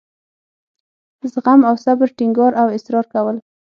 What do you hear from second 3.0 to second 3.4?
کول.